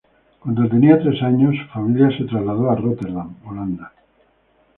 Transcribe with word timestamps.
Cuando 0.39 0.67
tenía 0.67 0.97
tres 0.99 1.21
años, 1.21 1.55
su 1.55 1.67
familia 1.71 2.09
se 2.17 2.23
trasladó 2.23 2.71
a 2.71 2.75
Rotterdam, 2.75 3.35
Holanda. 3.45 3.93